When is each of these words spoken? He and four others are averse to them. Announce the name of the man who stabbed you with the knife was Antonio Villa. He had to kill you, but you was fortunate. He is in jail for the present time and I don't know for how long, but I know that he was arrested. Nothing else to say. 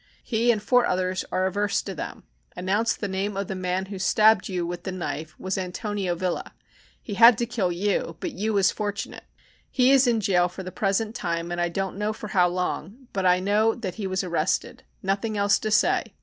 He 0.23 0.49
and 0.51 0.63
four 0.63 0.87
others 0.87 1.23
are 1.31 1.45
averse 1.45 1.83
to 1.83 1.93
them. 1.93 2.23
Announce 2.57 2.95
the 2.95 3.07
name 3.07 3.37
of 3.37 3.47
the 3.47 3.53
man 3.53 3.85
who 3.85 3.99
stabbed 3.99 4.49
you 4.49 4.65
with 4.65 4.81
the 4.81 4.91
knife 4.91 5.39
was 5.39 5.59
Antonio 5.59 6.15
Villa. 6.15 6.55
He 6.99 7.13
had 7.13 7.37
to 7.37 7.45
kill 7.45 7.71
you, 7.71 8.17
but 8.19 8.31
you 8.31 8.51
was 8.53 8.71
fortunate. 8.71 9.25
He 9.69 9.91
is 9.91 10.07
in 10.07 10.19
jail 10.19 10.47
for 10.49 10.63
the 10.63 10.71
present 10.71 11.13
time 11.13 11.51
and 11.51 11.61
I 11.61 11.69
don't 11.69 11.99
know 11.99 12.13
for 12.13 12.29
how 12.29 12.47
long, 12.47 13.09
but 13.13 13.27
I 13.27 13.39
know 13.39 13.75
that 13.75 13.93
he 14.01 14.07
was 14.07 14.23
arrested. 14.23 14.81
Nothing 15.03 15.37
else 15.37 15.59
to 15.59 15.69
say. 15.69 16.15